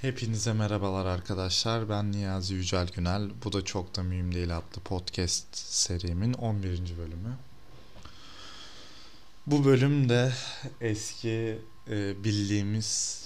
[0.00, 1.88] Hepinize merhabalar arkadaşlar.
[1.88, 3.30] Ben Niyazi Yücel Günel.
[3.44, 6.68] Bu da çok da mühim değil adlı podcast serimin 11.
[6.98, 7.36] bölümü.
[9.46, 10.32] Bu bölümde
[10.80, 11.58] eski
[11.90, 13.20] e, bildiğimiz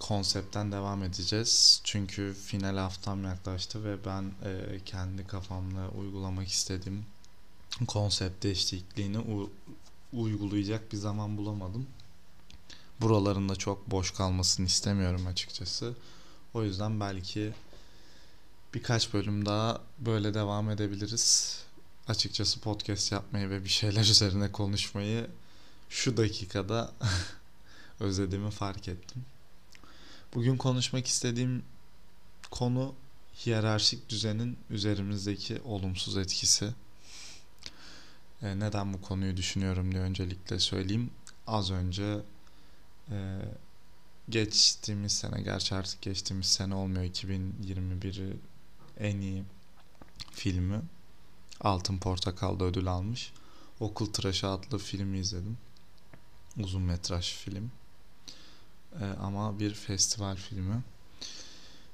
[0.00, 1.80] konseptten devam edeceğiz.
[1.84, 7.04] Çünkü final haftam yaklaştı ve ben e, kendi kafamla uygulamak istediğim
[7.86, 9.52] konsept değişikliğini u-
[10.12, 11.86] uygulayacak bir zaman bulamadım
[13.00, 15.94] buralarında çok boş kalmasını istemiyorum açıkçası.
[16.54, 17.52] O yüzden belki
[18.74, 21.58] birkaç bölüm daha böyle devam edebiliriz.
[22.08, 25.30] Açıkçası podcast yapmayı ve bir şeyler üzerine konuşmayı
[25.88, 26.92] şu dakikada
[28.00, 29.24] özlediğimi fark ettim.
[30.34, 31.62] Bugün konuşmak istediğim
[32.50, 32.94] konu
[33.46, 36.74] hiyerarşik düzenin üzerimizdeki olumsuz etkisi.
[38.42, 41.10] E, neden bu konuyu düşünüyorum diye öncelikle söyleyeyim.
[41.46, 42.20] Az önce
[43.10, 43.40] ee,
[44.28, 48.36] geçtiğimiz sene gerçi artık geçtiğimiz sene olmuyor 2021'i
[48.98, 49.44] en iyi
[50.32, 50.82] filmi
[51.60, 53.32] Altın Portakal'da ödül almış.
[53.80, 55.58] Okul Tıraşı adlı filmi izledim.
[56.58, 57.70] Uzun metraj film.
[59.00, 60.82] Ee, ama bir festival filmi.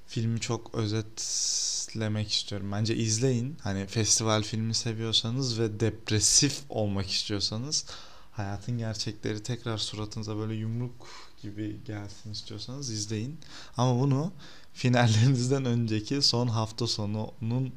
[0.07, 2.73] Filmi çok özetlemek istiyorum.
[2.73, 3.57] Bence izleyin.
[3.63, 7.87] Hani festival filmi seviyorsanız ve depresif olmak istiyorsanız
[8.33, 11.07] hayatın gerçekleri tekrar suratınıza böyle yumruk
[11.43, 13.39] gibi gelsin istiyorsanız izleyin.
[13.77, 14.33] Ama bunu
[14.75, 17.73] finallerinizden önceki son hafta sonunun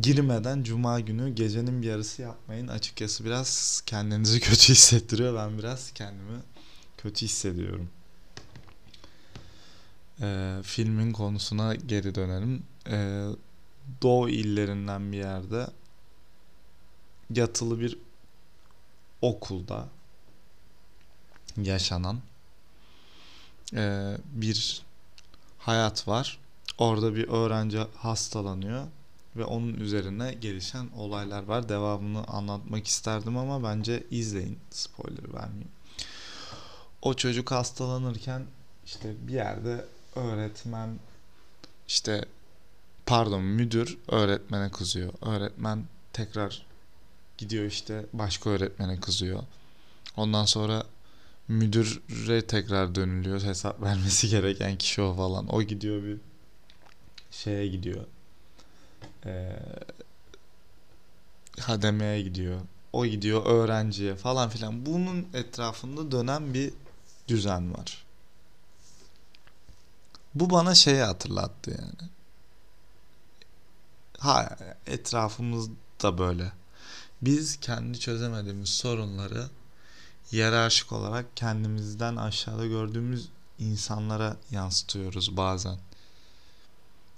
[0.00, 2.68] girmeden cuma günü gecenin bir yarısı yapmayın.
[2.68, 5.34] Açıkçası biraz kendinizi kötü hissettiriyor.
[5.34, 6.38] Ben biraz kendimi
[6.96, 7.90] kötü hissediyorum.
[10.20, 12.62] Ee, filmin konusuna geri dönelim.
[12.88, 13.28] Ee,
[14.02, 15.66] Doğu illerinden bir yerde
[17.34, 17.98] yatılı bir
[19.22, 19.88] okulda
[21.56, 22.20] yaşanan
[23.74, 24.82] e, bir
[25.58, 26.38] hayat var.
[26.78, 28.86] Orada bir öğrenci hastalanıyor
[29.36, 31.68] ve onun üzerine gelişen olaylar var.
[31.68, 34.58] Devamını anlatmak isterdim ama bence izleyin.
[34.70, 35.68] Spoiler vermeyeyim.
[37.02, 38.46] O çocuk hastalanırken
[38.86, 39.84] işte bir yerde
[40.16, 40.98] öğretmen
[41.88, 42.24] işte
[43.06, 45.12] pardon müdür öğretmene kızıyor.
[45.22, 46.66] Öğretmen tekrar
[47.38, 49.42] gidiyor işte başka öğretmene kızıyor.
[50.16, 50.84] Ondan sonra
[51.48, 53.42] müdüre tekrar dönülüyor.
[53.42, 55.54] Hesap vermesi gereken kişi o falan.
[55.54, 56.18] O gidiyor bir
[57.30, 58.04] şeye gidiyor.
[59.26, 59.56] Ee,
[61.60, 62.60] hademeye gidiyor.
[62.92, 64.86] O gidiyor öğrenciye falan filan.
[64.86, 66.72] Bunun etrafında dönen bir
[67.28, 68.04] düzen var.
[70.34, 72.10] Bu bana şeyi hatırlattı yani.
[74.18, 74.56] Ha
[74.86, 76.52] etrafımızda böyle
[77.22, 79.48] biz kendi çözemediğimiz sorunları
[80.32, 85.78] yerarşik olarak kendimizden aşağıda gördüğümüz insanlara yansıtıyoruz bazen.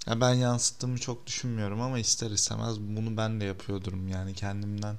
[0.07, 4.07] Ya ben yansıttığımı çok düşünmüyorum ama ister istemez bunu ben de yapıyordum.
[4.07, 4.95] Yani kendimden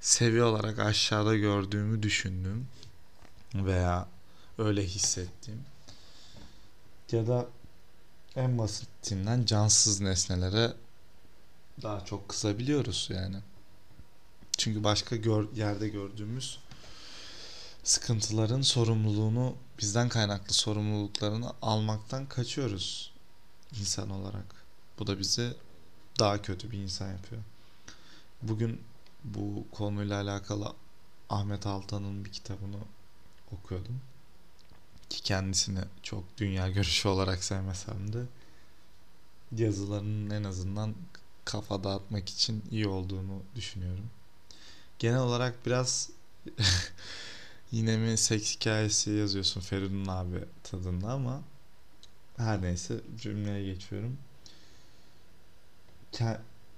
[0.00, 2.68] seviye olarak aşağıda gördüğümü düşündüm
[3.54, 4.08] veya
[4.58, 5.60] öyle hissettiğim
[7.12, 7.46] ya da
[8.36, 10.72] en basitinden cansız nesnelere
[11.82, 13.36] daha çok kızabiliyoruz yani.
[14.58, 16.58] Çünkü başka gör, yerde gördüğümüz
[17.84, 23.12] sıkıntıların sorumluluğunu bizden kaynaklı sorumluluklarını almaktan kaçıyoruz
[23.80, 24.64] insan olarak.
[24.98, 25.54] Bu da bizi
[26.18, 27.42] daha kötü bir insan yapıyor.
[28.42, 28.80] Bugün
[29.24, 30.72] bu konuyla alakalı
[31.30, 32.78] Ahmet Altan'ın bir kitabını
[33.52, 34.00] okuyordum.
[35.10, 38.22] Ki kendisini çok dünya görüşü olarak sevmesem de
[39.52, 40.94] yazılarının en azından
[41.44, 44.10] kafa dağıtmak için iyi olduğunu düşünüyorum
[44.98, 46.10] genel olarak biraz
[47.72, 51.42] yine mi seks hikayesi yazıyorsun Feridun abi tadında ama
[52.36, 54.18] her neyse cümleye geçiyorum.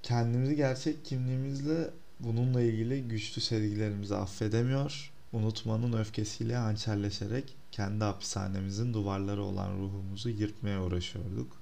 [0.03, 5.11] Kendimizi gerçek kimliğimizle bununla ilgili güçlü sevgilerimizi affedemiyor.
[5.33, 11.57] Unutmanın öfkesiyle hançerleşerek kendi hapishanemizin duvarları olan ruhumuzu yırtmaya uğraşıyorduk.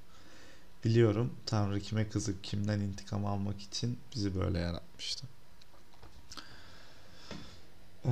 [0.85, 5.27] Biliyorum Tanrı kime kızıp kimden intikam almak için bizi böyle yaratmıştı.
[8.07, 8.12] Ee,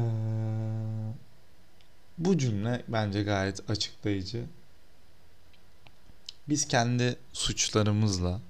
[2.17, 4.45] bu cümle bence gayet açıklayıcı.
[6.49, 8.41] Biz kendi suçlarımızla,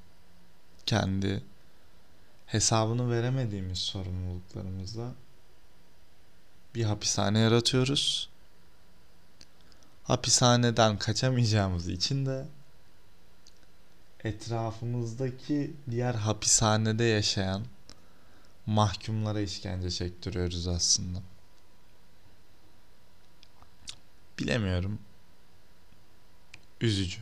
[0.85, 1.43] kendi
[2.45, 5.11] hesabını veremediğimiz sorumluluklarımızla
[6.75, 8.29] bir hapishane yaratıyoruz.
[10.03, 12.45] Hapishaneden kaçamayacağımız için de
[14.23, 17.63] etrafımızdaki diğer hapishanede yaşayan
[18.65, 21.19] mahkumlara işkence çektiriyoruz aslında.
[24.39, 24.99] Bilemiyorum.
[26.81, 27.21] üzücü,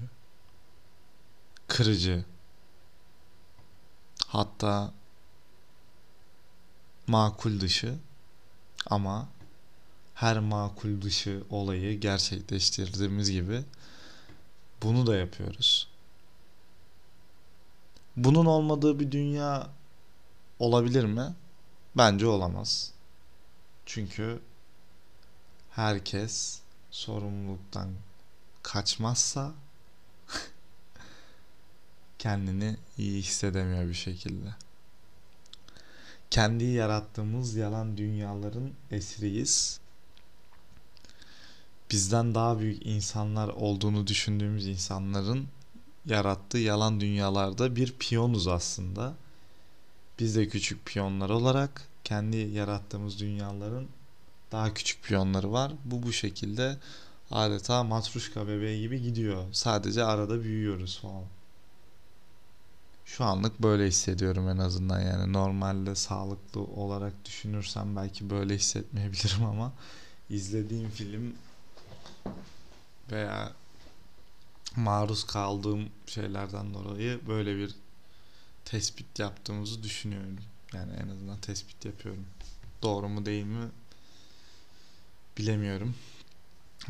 [1.67, 2.25] kırıcı,
[4.27, 4.93] hatta
[7.07, 7.95] makul dışı
[8.87, 9.29] ama
[10.13, 13.63] her makul dışı olayı gerçekleştirdiğimiz gibi
[14.83, 15.89] bunu da yapıyoruz.
[18.15, 19.69] Bunun olmadığı bir dünya
[20.59, 21.35] olabilir mi?
[21.97, 22.91] Bence olamaz.
[23.85, 24.39] Çünkü
[25.71, 26.62] herkes
[26.93, 27.89] sorumluluktan
[28.63, 29.53] kaçmazsa
[32.19, 34.55] kendini iyi hissedemiyor bir şekilde.
[36.29, 39.79] Kendi yarattığımız yalan dünyaların esiriyiz.
[41.91, 45.47] Bizden daha büyük insanlar olduğunu düşündüğümüz insanların
[46.05, 49.15] yarattığı yalan dünyalarda bir piyonuz aslında.
[50.19, 53.87] Biz de küçük piyonlar olarak kendi yarattığımız dünyaların
[54.53, 55.71] daha küçük piyonları var.
[55.85, 56.77] Bu bu şekilde
[57.31, 59.43] adeta matruşka bebeği gibi gidiyor.
[59.51, 61.23] Sadece arada büyüyoruz falan.
[63.05, 69.73] Şu anlık böyle hissediyorum en azından yani normalde sağlıklı olarak düşünürsem belki böyle hissetmeyebilirim ama
[70.29, 71.35] izlediğim film
[73.11, 73.51] veya
[74.75, 77.75] maruz kaldığım şeylerden dolayı böyle bir
[78.65, 80.37] tespit yaptığımızı düşünüyorum.
[80.73, 82.25] Yani en azından tespit yapıyorum.
[82.81, 83.69] Doğru mu değil mi
[85.37, 85.95] bilemiyorum.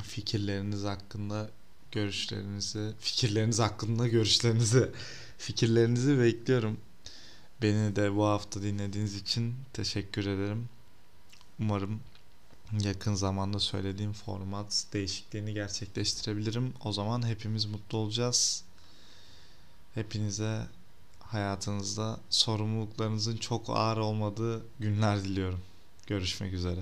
[0.03, 1.49] Fikirleriniz hakkında
[1.91, 4.91] görüşlerinizi, fikirleriniz hakkında görüşlerinizi,
[5.37, 6.77] fikirlerinizi bekliyorum.
[7.61, 10.69] Beni de bu hafta dinlediğiniz için teşekkür ederim.
[11.59, 11.99] Umarım
[12.81, 16.73] yakın zamanda söylediğim format değişikliğini gerçekleştirebilirim.
[16.83, 18.63] O zaman hepimiz mutlu olacağız.
[19.93, 20.67] Hepinize
[21.19, 25.59] hayatınızda sorumluluklarınızın çok ağır olmadığı günler diliyorum.
[26.07, 26.81] Görüşmek üzere.